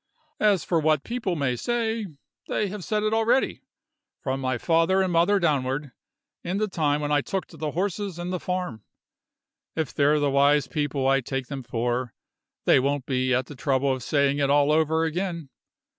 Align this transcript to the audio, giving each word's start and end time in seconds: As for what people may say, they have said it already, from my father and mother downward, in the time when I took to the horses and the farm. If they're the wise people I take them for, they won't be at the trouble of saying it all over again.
As 0.39 0.63
for 0.63 0.79
what 0.79 1.03
people 1.03 1.35
may 1.35 1.55
say, 1.55 2.07
they 2.47 2.69
have 2.69 2.83
said 2.83 3.03
it 3.03 3.13
already, 3.13 3.61
from 4.19 4.41
my 4.41 4.57
father 4.57 4.99
and 4.99 5.13
mother 5.13 5.37
downward, 5.37 5.91
in 6.43 6.57
the 6.57 6.67
time 6.67 7.01
when 7.01 7.11
I 7.11 7.21
took 7.21 7.45
to 7.49 7.57
the 7.57 7.73
horses 7.73 8.17
and 8.17 8.33
the 8.33 8.39
farm. 8.39 8.83
If 9.75 9.93
they're 9.93 10.19
the 10.19 10.31
wise 10.31 10.65
people 10.67 11.07
I 11.07 11.21
take 11.21 11.49
them 11.49 11.61
for, 11.61 12.15
they 12.65 12.79
won't 12.79 13.05
be 13.05 13.31
at 13.31 13.45
the 13.45 13.53
trouble 13.55 13.93
of 13.93 14.01
saying 14.01 14.39
it 14.39 14.49
all 14.49 14.71
over 14.71 15.03
again. 15.03 15.49